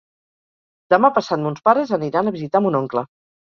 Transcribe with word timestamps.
Demà 0.93 1.11
passat 1.19 1.43
mons 1.45 1.67
pares 1.71 1.95
aniran 2.01 2.35
a 2.35 2.37
visitar 2.41 2.67
mon 2.69 2.83
oncle. 2.85 3.09